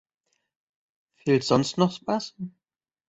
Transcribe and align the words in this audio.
Fehlt 1.13 1.43
sonst 1.43 1.77
noch 1.77 1.99
was? 2.07 2.33